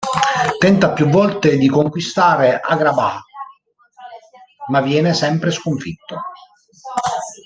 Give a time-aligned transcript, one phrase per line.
[0.57, 3.23] Tenta più volte di conquistare Agrabah,
[4.69, 6.19] ma viene sempre sconfitto.